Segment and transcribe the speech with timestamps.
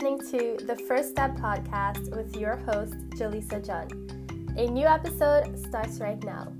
[0.00, 3.86] listening to the First Step podcast with your host, Jhalisa John.
[4.56, 6.50] A new episode starts right now.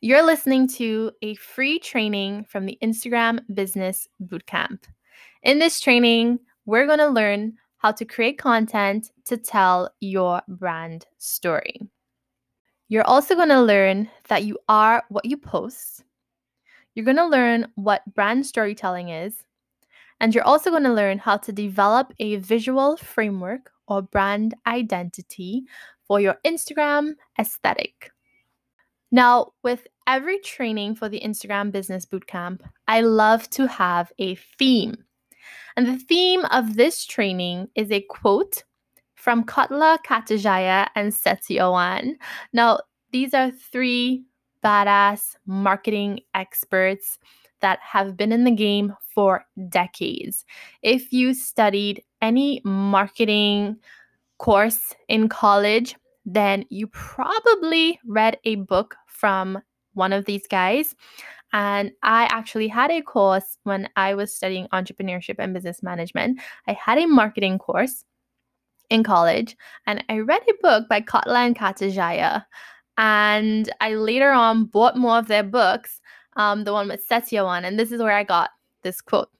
[0.00, 4.84] You're listening to a free training from the Instagram Business Bootcamp.
[5.42, 11.04] In this training, we're going to learn how to create content to tell your brand
[11.18, 11.78] story.
[12.88, 16.04] You're also going to learn that you are what you post
[16.94, 19.44] you're going to learn what brand storytelling is,
[20.20, 25.64] and you're also going to learn how to develop a visual framework or brand identity
[26.06, 28.10] for your Instagram aesthetic.
[29.10, 35.04] Now, with every training for the Instagram Business Bootcamp, I love to have a theme.
[35.76, 38.64] And the theme of this training is a quote
[39.14, 42.16] from Kotler Kartajaya and Setiawan.
[42.52, 42.80] Now,
[43.12, 44.24] these are three
[44.64, 47.18] badass marketing experts
[47.60, 50.44] that have been in the game for decades.
[50.82, 53.76] If you studied any marketing
[54.38, 59.60] course in college, then you probably read a book from
[59.92, 60.94] one of these guys.
[61.52, 66.40] And I actually had a course when I was studying entrepreneurship and business management.
[66.66, 68.04] I had a marketing course
[68.90, 69.56] in college,
[69.86, 72.44] and I read a book by Kotler and Kartajaya.
[72.96, 76.00] And I later on bought more of their books,
[76.36, 78.50] um, the one with Setiawan, and this is where I got
[78.82, 79.30] this quote.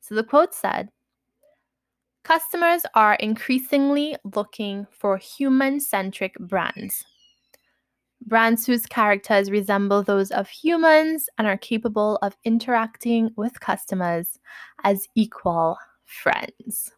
[0.00, 0.88] So the quote said,
[2.24, 7.04] Customers are increasingly looking for human centric brands.
[8.24, 14.38] Brands whose characters resemble those of humans and are capable of interacting with customers
[14.84, 16.92] as equal friends.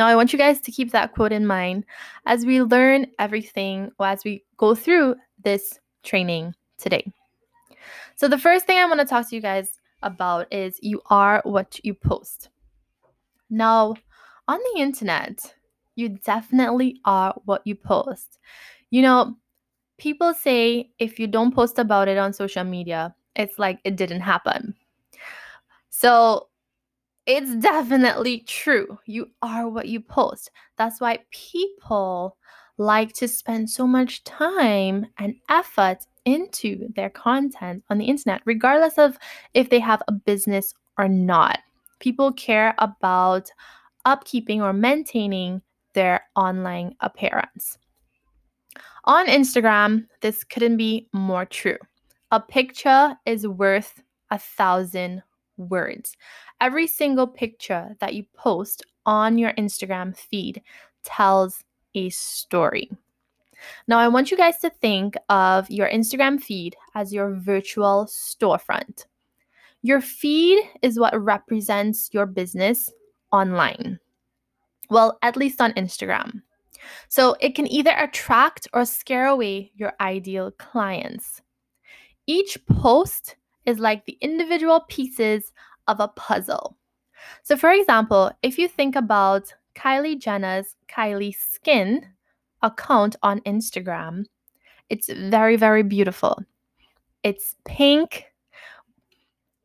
[0.00, 1.84] Now, I want you guys to keep that quote in mind
[2.24, 7.12] as we learn everything or as we go through this training today.
[8.16, 11.42] So, the first thing I want to talk to you guys about is you are
[11.44, 12.48] what you post.
[13.50, 13.94] Now,
[14.48, 15.54] on the internet,
[15.96, 18.38] you definitely are what you post.
[18.88, 19.36] You know,
[19.98, 24.22] people say if you don't post about it on social media, it's like it didn't
[24.22, 24.74] happen.
[25.90, 26.48] So,
[27.26, 28.98] it's definitely true.
[29.06, 30.50] You are what you post.
[30.76, 32.36] That's why people
[32.78, 38.98] like to spend so much time and effort into their content on the internet, regardless
[38.98, 39.18] of
[39.54, 41.58] if they have a business or not.
[41.98, 43.50] People care about
[44.06, 45.60] upkeeping or maintaining
[45.92, 47.76] their online appearance.
[49.04, 51.78] On Instagram, this couldn't be more true.
[52.30, 55.22] A picture is worth a thousand
[55.60, 56.16] words.
[56.60, 60.62] Every single picture that you post on your Instagram feed
[61.04, 62.90] tells a story.
[63.86, 69.06] Now, I want you guys to think of your Instagram feed as your virtual storefront.
[69.82, 72.90] Your feed is what represents your business
[73.32, 73.98] online.
[74.90, 76.42] Well, at least on Instagram.
[77.08, 81.42] So it can either attract or scare away your ideal clients.
[82.26, 85.52] Each post is like the individual pieces
[85.88, 86.76] of a puzzle.
[87.42, 92.06] So, for example, if you think about Kylie Jenner's Kylie Skin
[92.62, 94.24] account on Instagram,
[94.88, 96.42] it's very, very beautiful.
[97.22, 98.26] It's pink.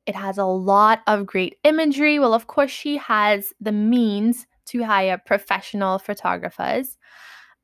[0.06, 2.20] It has a lot of great imagery.
[2.20, 6.98] Well, of course, she has the means to hire professional photographers.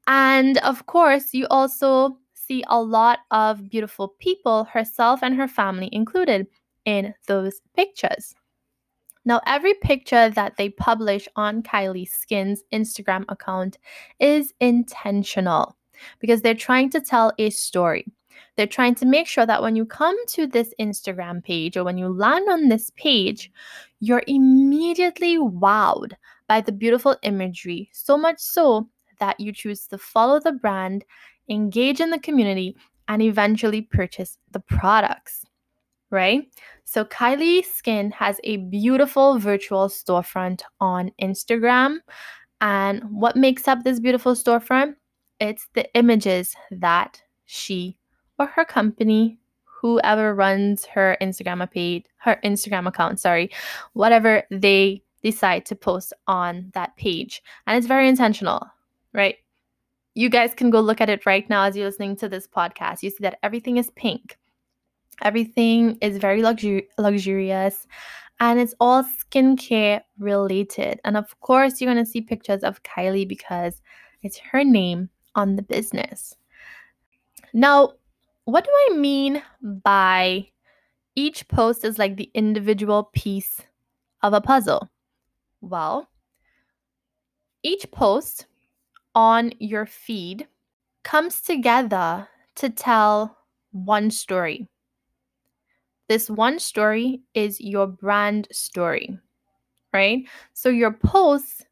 [0.07, 2.17] And of course, you also
[2.51, 6.47] see a lot of beautiful people, herself and her family included,
[6.85, 8.33] in those pictures.
[9.23, 13.77] Now, every picture that they publish on Kylie Skin's Instagram account
[14.19, 15.77] is intentional
[16.19, 18.05] because they're trying to tell a story.
[18.57, 21.99] They're trying to make sure that when you come to this Instagram page or when
[21.99, 23.51] you land on this page,
[23.99, 26.13] you're immediately wowed
[26.47, 28.89] by the beautiful imagery, so much so
[29.19, 31.05] that you choose to follow the brand
[31.51, 32.75] engage in the community,
[33.07, 35.45] and eventually purchase the products,
[36.09, 36.43] right?
[36.85, 41.97] So, Kylie Skin has a beautiful virtual storefront on Instagram.
[42.61, 44.95] And what makes up this beautiful storefront?
[45.39, 47.97] It's the images that she
[48.39, 53.49] or her company, whoever runs her Instagram page, her Instagram account, sorry,
[53.93, 57.41] whatever they decide to post on that page.
[57.67, 58.67] And it's very intentional,
[59.13, 59.35] right?
[60.13, 63.03] You guys can go look at it right now as you're listening to this podcast.
[63.03, 64.37] You see that everything is pink.
[65.23, 67.87] Everything is very luxur- luxurious
[68.39, 70.99] and it's all skincare related.
[71.05, 73.81] And of course, you're going to see pictures of Kylie because
[74.23, 76.35] it's her name on the business.
[77.53, 77.93] Now,
[78.45, 80.47] what do I mean by
[81.15, 83.61] each post is like the individual piece
[84.23, 84.89] of a puzzle?
[85.61, 86.09] Well,
[87.63, 88.47] each post
[89.15, 90.47] on your feed
[91.03, 93.37] comes together to tell
[93.71, 94.67] one story.
[96.07, 99.17] This one story is your brand story,
[99.93, 100.27] right?
[100.53, 101.63] So your posts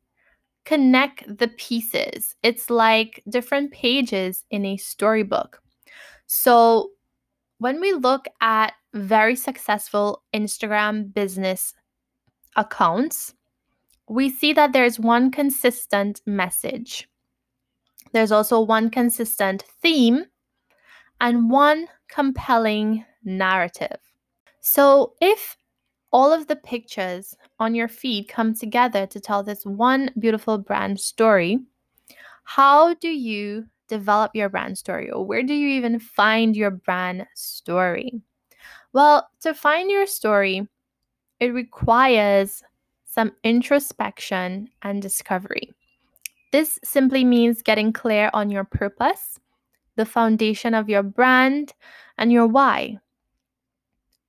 [0.66, 2.36] connect the pieces.
[2.44, 5.62] It's like different pages in a storybook.
[6.28, 6.92] So
[7.58, 11.74] when we look at very successful Instagram business
[12.56, 13.34] accounts,
[14.08, 17.08] we see that there's one consistent message.
[18.12, 20.26] There's also one consistent theme
[21.22, 24.00] and one compelling narrative.
[24.62, 25.58] So, if
[26.12, 31.00] all of the pictures on your feed come together to tell this one beautiful brand
[31.00, 31.60] story,
[32.44, 37.28] how do you develop your brand story or where do you even find your brand
[37.36, 38.22] story?
[38.94, 40.68] Well, to find your story,
[41.40, 42.64] it requires
[43.06, 45.72] some introspection and discovery.
[46.52, 49.40] This simply means getting clear on your purpose,
[49.96, 51.74] the foundation of your brand,
[52.18, 52.98] and your why.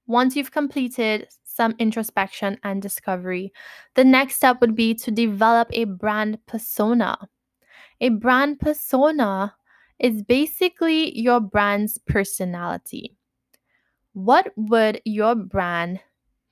[0.07, 3.53] Once you've completed some introspection and discovery,
[3.95, 7.17] the next step would be to develop a brand persona.
[8.01, 9.55] A brand persona
[9.99, 13.17] is basically your brand's personality.
[14.15, 16.01] What would your brand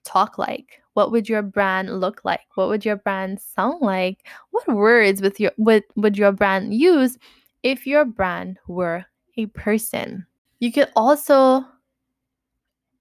[0.09, 0.81] talk like?
[0.95, 2.47] What would your brand look like?
[2.55, 4.27] What would your brand sound like?
[4.51, 7.19] What words with your would, would your brand use
[7.63, 9.05] if your brand were
[9.37, 10.27] a person?
[10.59, 11.65] You could also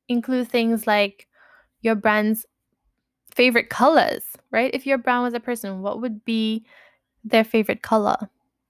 [0.07, 1.27] include things like
[1.81, 2.45] your brand's
[3.31, 4.73] favorite colors, right?
[4.73, 6.65] If your brand was a person, what would be
[7.23, 8.17] their favorite color?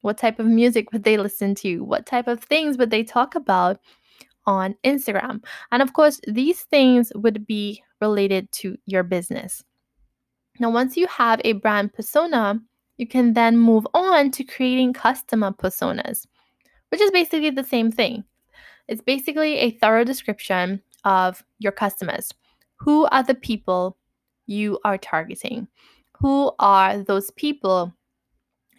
[0.01, 1.83] What type of music would they listen to?
[1.83, 3.79] What type of things would they talk about
[4.47, 5.43] on Instagram?
[5.71, 9.63] And of course, these things would be related to your business.
[10.59, 12.59] Now, once you have a brand persona,
[12.97, 16.25] you can then move on to creating customer personas,
[16.89, 18.23] which is basically the same thing.
[18.87, 22.33] It's basically a thorough description of your customers.
[22.77, 23.97] Who are the people
[24.47, 25.67] you are targeting?
[26.19, 27.93] Who are those people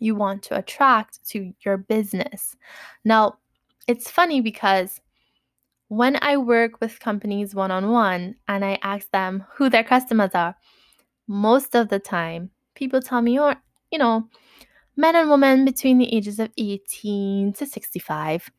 [0.01, 2.57] you want to attract to your business?
[3.05, 3.39] Now,
[3.87, 5.01] it's funny because
[5.89, 10.31] when I work with companies one on one and I ask them who their customers
[10.35, 10.55] are,
[11.27, 13.57] most of the time people tell me, or,
[13.91, 14.29] you know,
[14.97, 18.51] men and women between the ages of 18 to 65.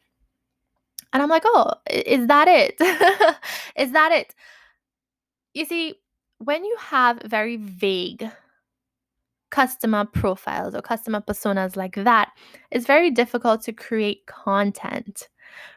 [1.14, 2.76] And I'm like, oh, is that it?
[3.76, 4.36] is that it?
[5.54, 5.96] You see,
[6.40, 8.30] when you have very vague
[9.50, 12.32] customer profiles or customer personas like that,
[12.72, 15.28] it's very difficult to create content,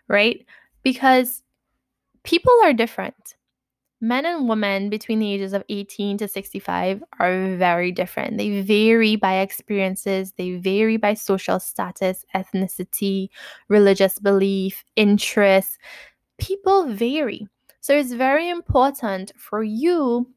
[0.08, 0.44] right?
[0.82, 1.42] Because
[2.24, 3.34] people are different.
[4.00, 8.36] Men and women between the ages of 18 to 65 are very different.
[8.36, 13.28] They vary by experiences, they vary by social status, ethnicity,
[13.68, 15.78] religious belief, interests.
[16.38, 17.46] People vary.
[17.80, 20.28] So it's very important for you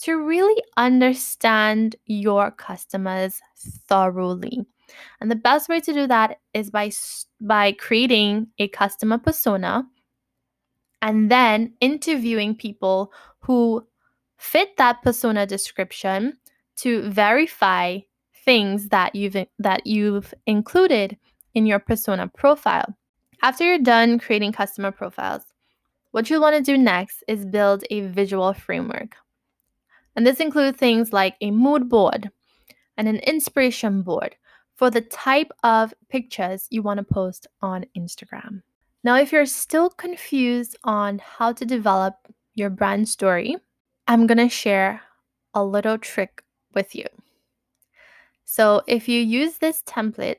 [0.00, 3.40] to really understand your customers
[3.88, 4.66] thoroughly.
[5.20, 6.90] And the best way to do that is by
[7.40, 9.86] by creating a customer persona
[11.04, 13.86] and then interviewing people who
[14.38, 16.38] fit that persona description
[16.76, 17.98] to verify
[18.44, 21.16] things that you've that you've included
[21.54, 22.96] in your persona profile.
[23.42, 25.42] After you're done creating customer profiles,
[26.12, 29.16] what you'll want to do next is build a visual framework.
[30.16, 32.30] And this includes things like a mood board
[32.96, 34.36] and an inspiration board
[34.74, 38.62] for the type of pictures you want to post on Instagram.
[39.04, 42.14] Now, if you're still confused on how to develop
[42.54, 43.56] your brand story,
[44.08, 45.02] I'm going to share
[45.52, 46.42] a little trick
[46.74, 47.04] with you.
[48.46, 50.38] So, if you use this template,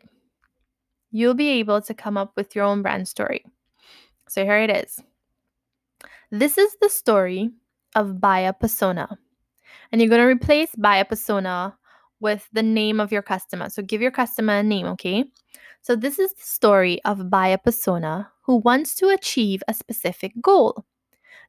[1.11, 3.45] you'll be able to come up with your own brand story.
[4.27, 4.99] So, here it is.
[6.31, 7.51] This is the story
[7.95, 9.17] of buyer persona.
[9.91, 11.77] And you're going to replace buyer persona
[12.19, 13.69] with the name of your customer.
[13.69, 15.25] So give your customer a name, okay?
[15.85, 20.83] So this is the story of buyer persona who wants to achieve a specific goal.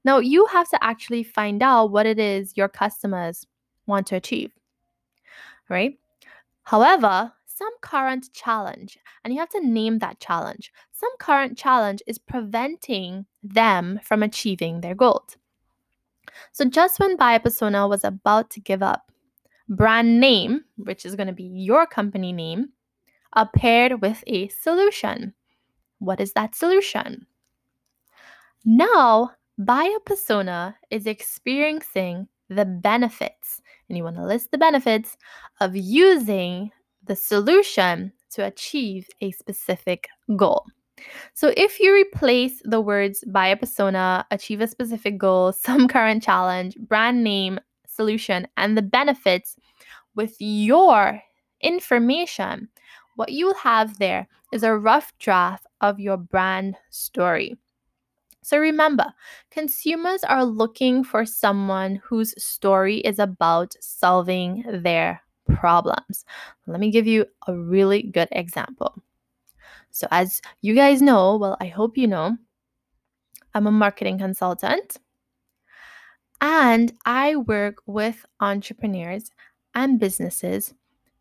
[0.04, 3.46] Now you have to actually find out what it is your customers
[3.86, 4.52] want to achieve.
[5.70, 5.98] Right?
[6.64, 10.70] However, some current challenge, and you have to name that challenge.
[10.92, 15.38] Some current challenge is preventing them from achieving their goals.
[16.52, 19.10] So, just when buyer persona was about to give up,
[19.66, 22.72] brand name, which is going to be your company name,
[23.36, 25.34] appeared with a solution.
[25.98, 27.26] What is that solution?
[28.64, 35.16] Now, buyer persona is experiencing the benefits and you want to list the benefits
[35.60, 36.70] of using
[37.04, 40.64] the solution to achieve a specific goal.
[41.34, 46.76] So if you replace the words buyer persona, achieve a specific goal, some current challenge,
[46.78, 49.56] brand name, solution, and the benefits
[50.14, 51.20] with your
[51.60, 52.68] information,
[53.16, 57.56] what you'll have there is a rough draft of your brand story.
[58.42, 59.06] So remember,
[59.50, 66.24] consumers are looking for someone whose story is about solving their problems.
[66.66, 69.02] Let me give you a really good example.
[69.90, 72.36] So, as you guys know, well, I hope you know,
[73.54, 74.98] I'm a marketing consultant
[76.40, 79.30] and I work with entrepreneurs
[79.74, 80.74] and businesses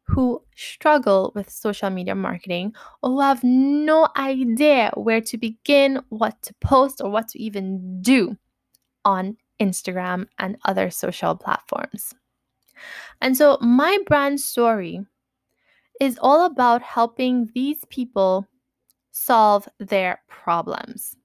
[0.08, 6.42] who struggle with social media marketing or who have no idea where to begin, what
[6.44, 8.38] to post, or what to even do
[9.04, 12.14] on Instagram and other social platforms.
[13.22, 15.06] And so, my brand story
[16.02, 18.46] is all about helping these people
[19.12, 21.16] solve their problems.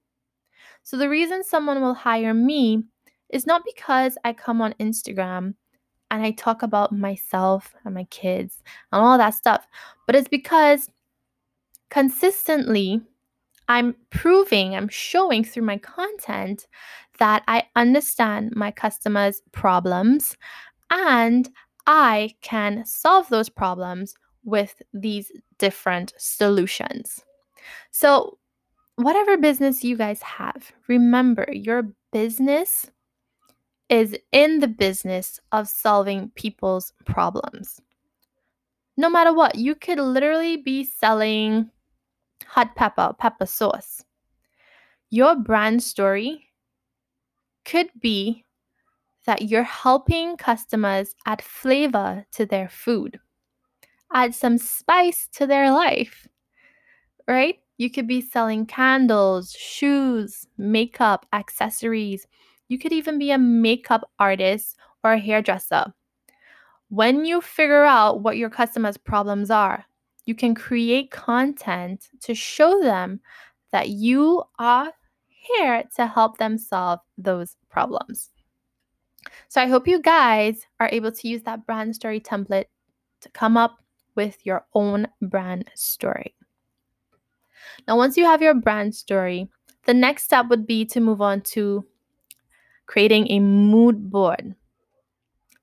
[0.83, 2.83] So, the reason someone will hire me
[3.29, 5.55] is not because I come on Instagram
[6.11, 9.65] and I talk about myself and my kids and all that stuff,
[10.05, 10.89] but it's because
[11.89, 13.01] consistently
[13.67, 16.67] I'm proving, I'm showing through my content
[17.19, 20.35] that I understand my customers' problems
[20.89, 21.49] and
[21.87, 24.13] I can solve those problems
[24.43, 27.23] with these different solutions.
[27.91, 28.37] So,
[28.95, 32.91] whatever business you guys have, remember your business
[33.91, 37.79] is in the business of solving people's problems.
[38.95, 41.71] No matter what, you could literally be selling
[42.45, 44.03] hot pepper, pepper sauce.
[45.11, 46.49] Your brand story
[47.65, 48.45] could be
[49.25, 53.19] that you're helping customers add flavor to their food,
[54.13, 56.27] add some spice to their life,
[57.27, 57.57] right?
[57.77, 62.27] You could be selling candles, shoes, makeup, accessories.
[62.71, 65.93] You could even be a makeup artist or a hairdresser.
[66.87, 69.83] When you figure out what your customers' problems are,
[70.23, 73.19] you can create content to show them
[73.73, 74.93] that you are
[75.27, 78.29] here to help them solve those problems.
[79.49, 82.67] So I hope you guys are able to use that brand story template
[83.19, 83.83] to come up
[84.15, 86.35] with your own brand story.
[87.85, 89.49] Now, once you have your brand story,
[89.83, 91.85] the next step would be to move on to
[92.91, 94.53] creating a mood board.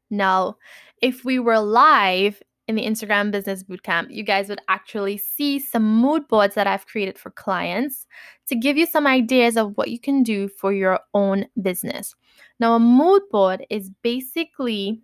[0.08, 0.56] Now,
[1.02, 5.84] if we were live in the Instagram Business Bootcamp, you guys would actually see some
[5.84, 8.06] mood boards that I've created for clients
[8.46, 12.14] to give you some ideas of what you can do for your own business.
[12.60, 15.02] Now, a mood board is basically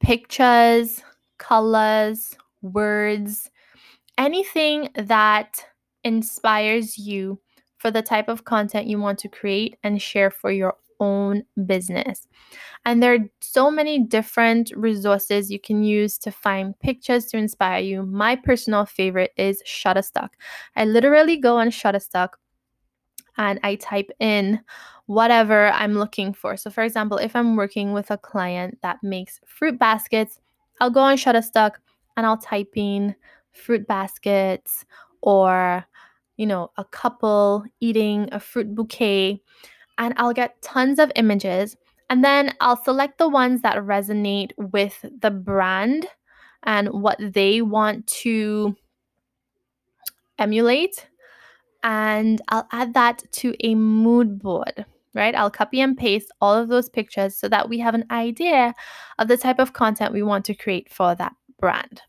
[0.00, 1.00] pictures,
[1.38, 3.48] colors, words,
[4.18, 5.64] anything that
[6.02, 7.38] inspires you
[7.82, 12.28] for the type of content you want to create and share for your own business.
[12.84, 17.80] And there are so many different resources you can use to find pictures to inspire
[17.80, 18.04] you.
[18.04, 20.28] My personal favorite is Shutterstock.
[20.76, 22.28] I literally go on Shutterstock
[23.36, 24.60] and I type in
[25.06, 26.56] whatever I'm looking for.
[26.56, 30.38] So, for example, if I'm working with a client that makes fruit baskets,
[30.80, 31.72] I'll go on Shutterstock
[32.16, 33.16] and I'll type in
[33.50, 34.84] fruit baskets
[35.20, 35.84] or,
[36.36, 39.40] you know, a couple eating a fruit bouquet,
[39.98, 41.76] and I'll get tons of images.
[42.10, 46.06] And then I'll select the ones that resonate with the brand
[46.62, 48.76] and what they want to
[50.38, 51.08] emulate.
[51.82, 54.84] And I'll add that to a mood board
[55.14, 55.34] right?
[55.34, 58.74] I'll copy and paste all of those pictures so that we have an idea
[59.18, 62.02] of the type of content we want to create for that brand.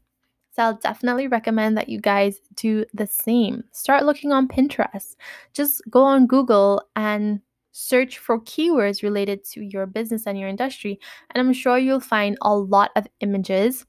[0.54, 3.64] So I'll definitely recommend that you guys do the same.
[3.72, 5.16] Start looking on Pinterest.
[5.52, 7.42] Just go on Google and
[7.72, 11.00] search for keywords related to your business and your industry,
[11.32, 13.86] and I'm sure you'll find a lot of images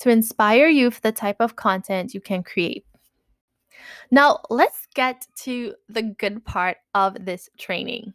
[0.00, 2.86] to inspire you for the type of content you can create.
[4.12, 8.14] Now, let's get to the good part of this training.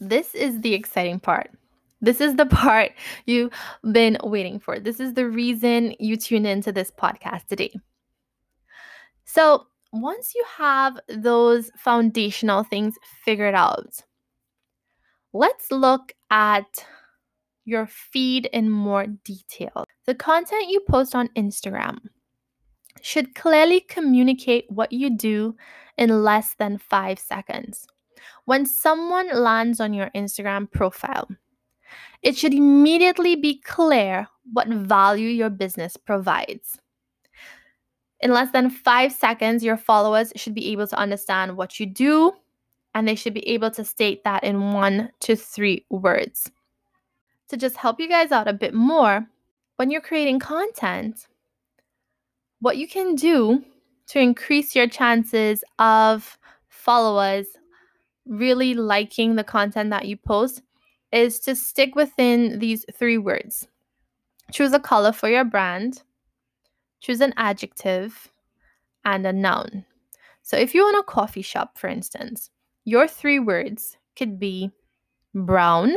[0.00, 1.50] This is the exciting part.
[2.00, 2.92] This is the part
[3.24, 3.52] you've
[3.92, 4.78] been waiting for.
[4.78, 7.74] This is the reason you tune into this podcast today.
[9.24, 14.02] So, once you have those foundational things figured out,
[15.32, 16.84] let's look at
[17.64, 19.84] your feed in more detail.
[20.06, 21.98] The content you post on Instagram
[23.02, 25.56] should clearly communicate what you do
[25.96, 27.86] in less than five seconds.
[28.44, 31.28] When someone lands on your Instagram profile,
[32.22, 36.78] it should immediately be clear what value your business provides.
[38.20, 42.32] In less than five seconds, your followers should be able to understand what you do,
[42.94, 46.50] and they should be able to state that in one to three words.
[47.48, 49.26] To just help you guys out a bit more,
[49.76, 51.26] when you're creating content,
[52.60, 53.62] what you can do
[54.08, 56.38] to increase your chances of
[56.68, 57.46] followers
[58.26, 60.62] really liking the content that you post
[61.12, 63.66] is to stick within these three words.
[64.52, 66.02] Choose a color for your brand,
[67.00, 68.30] choose an adjective,
[69.04, 69.84] and a noun.
[70.42, 72.50] So if you own a coffee shop, for instance,
[72.84, 74.70] your three words could be
[75.34, 75.96] brown,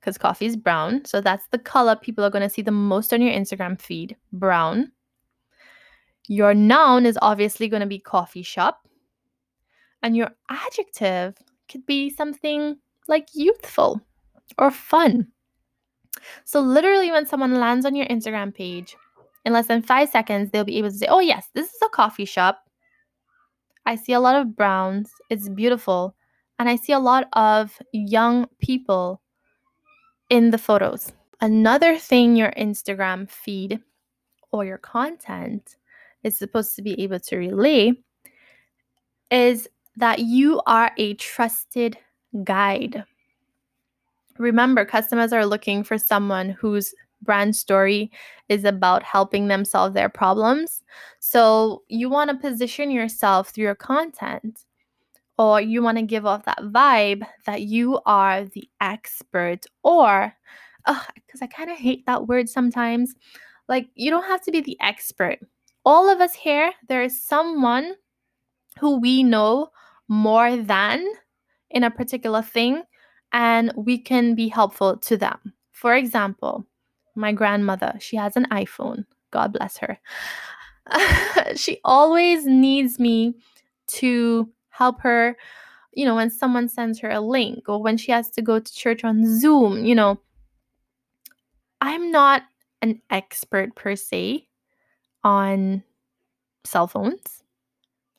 [0.00, 1.04] because coffee is brown.
[1.04, 4.16] So that's the color people are going to see the most on your Instagram feed
[4.32, 4.92] brown.
[6.28, 8.86] Your noun is obviously going to be coffee shop.
[10.02, 11.36] And your adjective
[11.70, 12.78] could be something
[13.10, 14.00] like youthful
[14.56, 15.26] or fun.
[16.44, 18.96] So, literally, when someone lands on your Instagram page,
[19.44, 21.88] in less than five seconds, they'll be able to say, Oh, yes, this is a
[21.88, 22.68] coffee shop.
[23.86, 25.10] I see a lot of browns.
[25.30, 26.14] It's beautiful.
[26.58, 29.22] And I see a lot of young people
[30.28, 31.12] in the photos.
[31.40, 33.80] Another thing your Instagram feed
[34.52, 35.76] or your content
[36.22, 37.92] is supposed to be able to relay
[39.30, 41.96] is that you are a trusted
[42.44, 43.04] guide.
[44.38, 48.10] Remember, customers are looking for someone whose brand story
[48.48, 50.82] is about helping them solve their problems.
[51.18, 54.64] So you want to position yourself through your content,
[55.36, 60.34] or you want to give off that vibe that you are the expert, or
[60.86, 63.14] because I kind of hate that word sometimes.
[63.68, 65.38] Like, you don't have to be the expert.
[65.84, 67.94] All of us here, there is someone
[68.78, 69.68] who we know
[70.08, 71.06] more than
[71.70, 72.82] in a particular thing,
[73.32, 75.54] and we can be helpful to them.
[75.72, 76.66] For example,
[77.14, 79.04] my grandmother, she has an iPhone.
[79.30, 79.98] God bless her.
[81.56, 83.34] she always needs me
[83.86, 85.36] to help her,
[85.92, 88.72] you know, when someone sends her a link or when she has to go to
[88.72, 90.20] church on Zoom, you know.
[91.80, 92.42] I'm not
[92.82, 94.46] an expert per se
[95.24, 95.82] on
[96.64, 97.39] cell phones.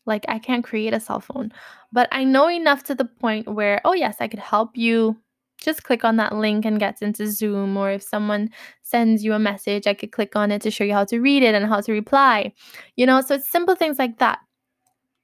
[0.06, 1.52] Like, I can't create a cell phone,
[1.92, 5.18] but I know enough to the point where, oh, yes, I could help you.
[5.60, 7.78] Just click on that link and get into Zoom.
[7.78, 8.50] Or if someone
[8.82, 11.44] sends you a message, I could click on it to show you how to read
[11.44, 12.52] it and how to reply.
[12.96, 14.40] You know, so it's simple things like that.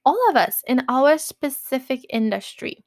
[0.04, 2.84] All of us in our specific industry,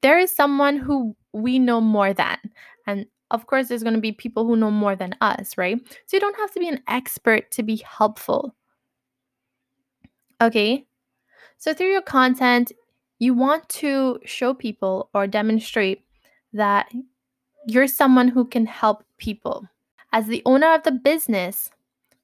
[0.00, 2.38] there is someone who we know more than.
[2.86, 5.78] And of course, there's going to be people who know more than us, right?
[6.06, 8.54] So you don't have to be an expert to be helpful.
[10.40, 10.85] Okay.
[11.58, 12.72] So through your content,
[13.18, 16.02] you want to show people or demonstrate
[16.52, 16.92] that
[17.66, 19.66] you're someone who can help people.
[20.12, 21.70] As the owner of the business,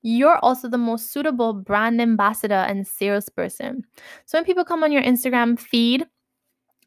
[0.02, 3.84] you're also the most suitable brand ambassador and salesperson.
[4.26, 6.06] So when people come on your Instagram feed,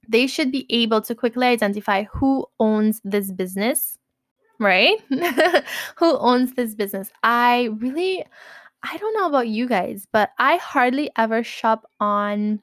[0.07, 3.97] they should be able to quickly identify who owns this business,
[4.59, 4.97] right?
[5.95, 7.11] who owns this business.
[7.23, 8.25] I really
[8.85, 12.61] I don't know about you guys, but I hardly ever shop on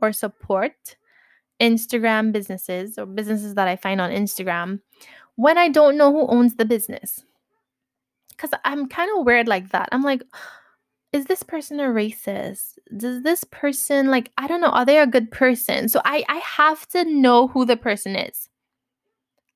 [0.00, 0.96] or support
[1.60, 4.80] Instagram businesses or businesses that I find on Instagram
[5.36, 7.24] when I don't know who owns the business.
[8.30, 9.88] Because I'm kind of weird like that.
[9.92, 10.22] I'm like,
[11.12, 12.78] is this person a racist?
[12.96, 15.88] Does this person, like, I don't know, are they a good person?
[15.88, 18.48] So I, I have to know who the person is.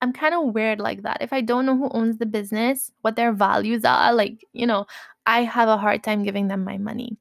[0.02, 1.18] I'm kind of weird like that.
[1.20, 4.86] If I don't know who owns the business, what their values are, like, you know,
[5.26, 7.18] I have a hard time giving them my money.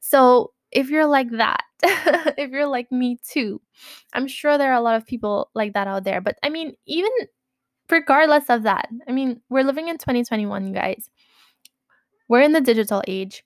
[0.00, 1.64] So if you're like that,
[2.38, 3.60] if you're like me too,
[4.12, 6.20] I'm sure there are a lot of people like that out there.
[6.20, 7.10] But I mean, even
[7.90, 11.10] regardless of that, I mean, we're living in 2021, you guys.
[12.28, 13.44] We're in the digital age.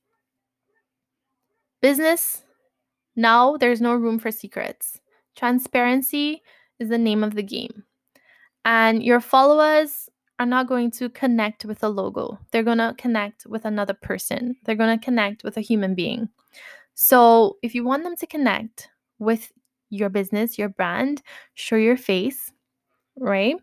[1.81, 2.43] Business,
[3.17, 5.01] now there's no room for secrets.
[5.37, 6.43] Transparency
[6.79, 7.85] is the name of the game.
[8.65, 12.39] And your followers are not going to connect with a logo.
[12.51, 14.57] They're going to connect with another person.
[14.65, 16.29] They're going to connect with a human being.
[16.95, 19.51] So, if you want them to connect with
[19.91, 21.23] your business, your brand,
[21.55, 22.53] show your face,
[23.19, 23.57] right?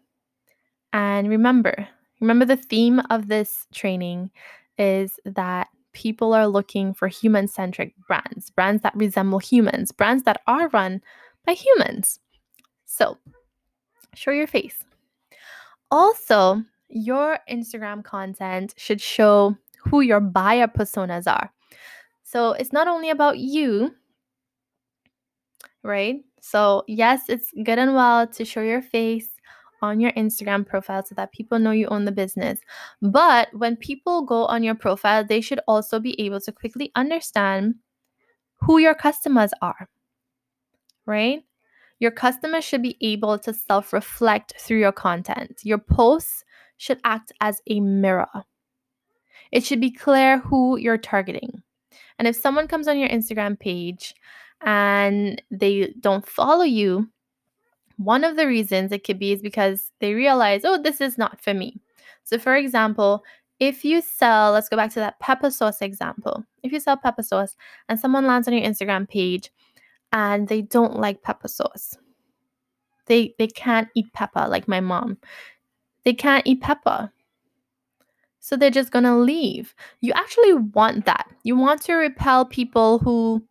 [0.93, 1.87] And remember,
[2.19, 4.31] remember the theme of this training
[4.77, 10.41] is that people are looking for human centric brands, brands that resemble humans, brands that
[10.47, 11.01] are run
[11.45, 12.19] by humans.
[12.85, 13.17] So,
[14.13, 14.83] show your face.
[15.91, 21.51] Also, your Instagram content should show who your buyer personas are.
[22.23, 23.93] So it's not only about you,
[25.83, 26.23] right?
[26.41, 29.29] So, yes, it's good and well to show your face
[29.81, 32.59] on your Instagram profile so that people know you own the business.
[33.01, 37.75] But when people go on your profile, they should also be able to quickly understand
[38.61, 39.89] who your customers are,
[41.05, 41.43] right?
[42.01, 45.61] Your customers should be able to self reflect through your content.
[45.63, 46.43] Your posts
[46.77, 48.27] should act as a mirror.
[49.51, 51.61] It should be clear who you're targeting.
[52.17, 54.15] And if someone comes on your Instagram page
[54.61, 57.07] and they don't follow you,
[57.97, 61.39] one of the reasons it could be is because they realize, oh, this is not
[61.39, 61.79] for me.
[62.23, 63.23] So, for example,
[63.59, 66.43] if you sell, let's go back to that pepper sauce example.
[66.63, 67.55] If you sell pepper sauce
[67.89, 69.51] and someone lands on your Instagram page
[70.11, 71.97] and they don't like pepper sauce,
[73.07, 75.17] they they can't eat pepper like my mom.
[76.03, 77.11] They can't eat pepper.
[78.39, 79.75] So they're just going to leave.
[79.99, 81.27] You actually want that.
[81.43, 83.43] You want to repel people who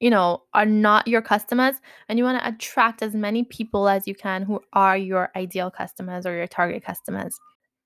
[0.00, 1.76] you know, are not your customers
[2.08, 5.70] and you want to attract as many people as you can who are your ideal
[5.70, 7.38] customers or your target customers.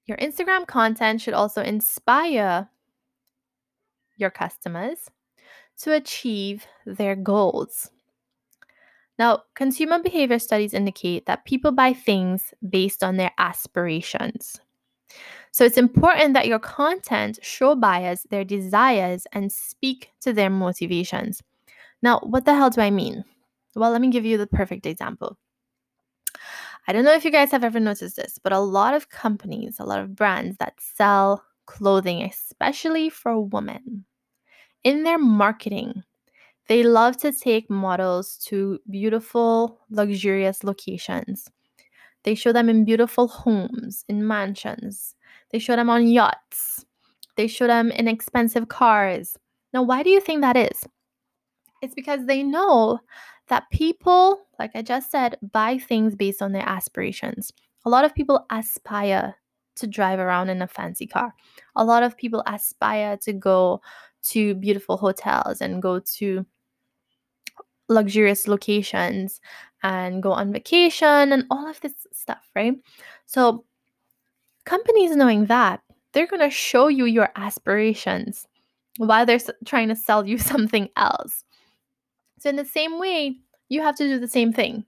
[0.07, 2.69] Your Instagram content should also inspire
[4.17, 5.11] your customers
[5.85, 7.91] to achieve their goals.
[9.19, 14.61] Now, consumer behavior studies indicate that people buy things based on their aspirations.
[15.53, 21.43] So it's important that your content show buyers their desires and speak to their motivations.
[22.03, 23.25] Now, what the hell do I mean?
[23.77, 25.39] Well, let me give you the perfect example.
[26.89, 29.77] I don't know if you guys have ever noticed this, but a lot of companies,
[29.79, 34.05] a lot of brands that sell clothing, especially for women,
[34.85, 36.05] in their marketing,
[36.69, 41.51] they love to take models to beautiful, luxurious locations.
[42.23, 45.15] They show them in beautiful homes, in mansions.
[45.51, 46.87] They show them on yachts.
[47.37, 49.37] They show them in expensive cars.
[49.73, 50.85] Now, why do you think that is?
[51.83, 53.01] It's because they know
[53.49, 57.53] that people, like I just said, buy things based on their aspirations.
[57.85, 59.35] A lot of people aspire
[59.77, 61.35] to drive around in a fancy car.
[61.77, 63.83] A lot of people aspire to go
[64.31, 66.45] to beautiful hotels and go to
[67.89, 69.41] luxurious locations
[69.83, 72.75] and go on vacation and all of this stuff, right?
[73.27, 73.65] So,
[74.65, 75.83] companies knowing that,
[76.13, 78.47] they're going to show you your aspirations
[78.97, 81.45] while they're trying to sell you something else.
[82.39, 83.37] So, in the same way,
[83.69, 84.85] you have to do the same thing.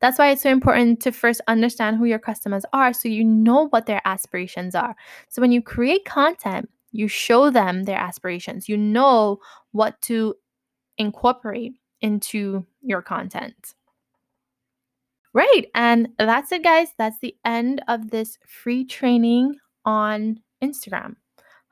[0.00, 3.68] That's why it's so important to first understand who your customers are so you know
[3.68, 4.96] what their aspirations are.
[5.28, 9.38] So, when you create content, you show them their aspirations, you know
[9.72, 10.34] what to
[10.96, 13.74] incorporate into your content.
[15.34, 15.66] Right.
[15.74, 16.88] And that's it, guys.
[16.96, 21.16] That's the end of this free training on Instagram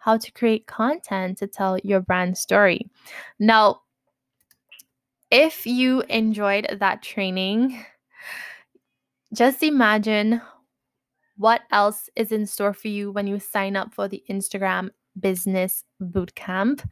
[0.06, 2.88] how to create content to tell your brand story.
[3.40, 3.80] Now,
[5.32, 7.84] if you enjoyed that training,
[9.34, 10.40] just imagine
[11.36, 15.84] what else is in store for you when you sign up for the Instagram Business
[16.00, 16.86] Bootcamp.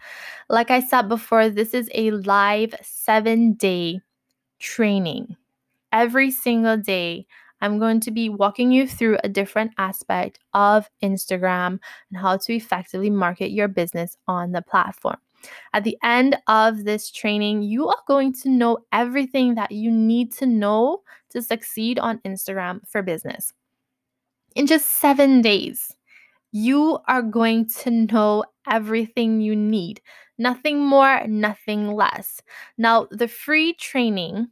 [0.48, 4.00] Like I said before, this is a live seven day
[4.58, 5.36] training.
[5.92, 7.26] Every single day,
[7.60, 11.78] I'm going to be walking you through a different aspect of Instagram
[12.10, 15.16] and how to effectively market your business on the platform.
[15.72, 20.32] At the end of this training, you are going to know everything that you need
[20.34, 23.52] to know to succeed on Instagram for business.
[24.54, 25.96] In just seven days,
[26.54, 30.00] you are going to know everything you need.
[30.38, 32.40] Nothing more, nothing less.
[32.78, 34.46] Now, the free training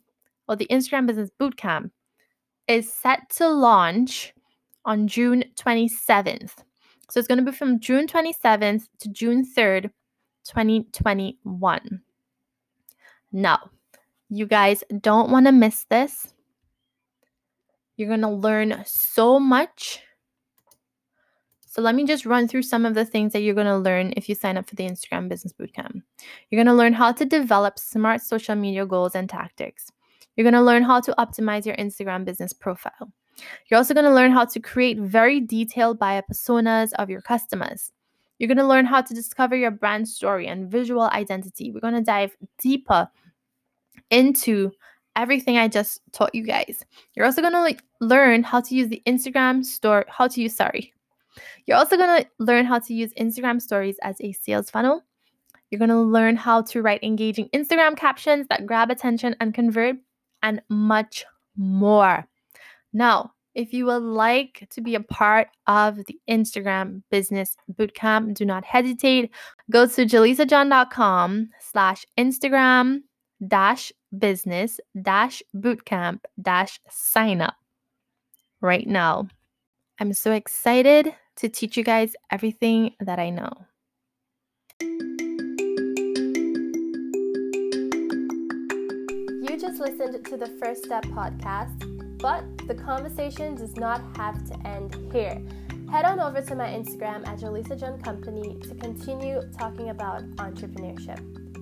[0.49, 1.93] or the Instagram Business Bootcamp
[2.67, 4.35] is set to launch
[4.85, 6.51] on June 27th.
[7.09, 9.91] So it's going to be from June 27th to June 3rd,
[10.45, 12.03] 2021.
[13.31, 13.71] Now,
[14.29, 16.35] you guys don't want to miss this.
[17.97, 20.01] You're going to learn so much.
[21.73, 24.13] So, let me just run through some of the things that you're going to learn
[24.15, 26.03] if you sign up for the Instagram Business Bootcamp.
[26.51, 29.91] You're going to learn how to develop smart social media goals and tactics.
[30.37, 33.11] You're going to learn how to optimize your Instagram business profile.
[33.71, 37.91] You're also going to learn how to create very detailed buyer personas of your customers.
[38.39, 41.71] You're going to learn how to discover your brand story and visual identity.
[41.71, 43.09] We're going to dive deeper
[44.11, 44.73] into
[45.17, 46.85] everything I just taught you guys.
[47.15, 50.93] You're also going to learn how to use the Instagram store, how to use, sorry.
[51.67, 55.03] You're also going to learn how to use Instagram stories as a sales funnel.
[55.71, 59.97] You're going to learn how to write engaging Instagram captions that grab attention and convert,
[60.43, 61.25] and much
[61.57, 62.27] more.
[62.93, 68.45] Now, if you would like to be a part of the Instagram Business Bootcamp, do
[68.45, 69.31] not hesitate.
[69.71, 73.01] Go to jhalisajohn.com slash Instagram
[73.47, 77.55] dash business dash bootcamp dash sign up.
[78.61, 79.27] right now.
[80.01, 83.51] I'm so excited to teach you guys everything that I know.
[89.43, 94.67] You just listened to the First Step podcast, but the conversation does not have to
[94.67, 95.43] end here.
[95.91, 101.21] Head on over to my Instagram at Jhalisa John Company to continue talking about entrepreneurship.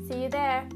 [0.09, 0.69] See you there.